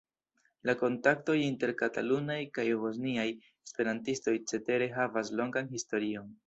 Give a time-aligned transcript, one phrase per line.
[0.69, 6.39] La kontaktoj inter katalunaj kaj bosniaj esperantistoj cetere havas longan historion.